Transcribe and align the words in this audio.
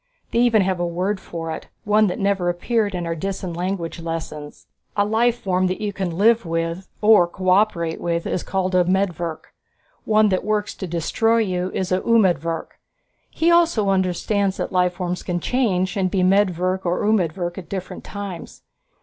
They 0.31 0.39
even 0.39 0.63
have 0.63 0.79
a 0.79 0.87
word 0.87 1.19
for 1.19 1.51
it, 1.51 1.67
one 1.83 2.07
that 2.07 2.17
never 2.17 2.49
appeared 2.49 2.95
in 2.95 3.05
our 3.05 3.13
Disan 3.15 3.55
language 3.55 3.99
lessons. 3.99 4.65
A 4.97 5.05
life 5.05 5.39
form 5.41 5.67
that 5.67 5.79
you 5.79 5.93
can 5.93 6.17
live 6.17 6.43
with 6.43 6.89
or 7.03 7.27
cooperate 7.27 8.01
with 8.01 8.25
is 8.25 8.41
called 8.41 8.73
medvirk. 8.73 9.53
One 10.05 10.29
that 10.29 10.43
works 10.43 10.73
to 10.73 10.87
destroy 10.87 11.37
you 11.37 11.69
is 11.75 11.91
umedvirk. 11.91 12.79
He 13.29 13.51
also 13.51 13.91
understands 13.91 14.57
that 14.57 14.71
life 14.71 14.93
forms 14.93 15.21
can 15.21 15.39
change, 15.39 15.95
and 15.95 16.09
be 16.09 16.23
medvirk 16.23 16.83
or 16.83 17.01
umedvirk 17.05 17.59
at 17.59 17.69
different 17.69 18.03
times. 18.03 18.63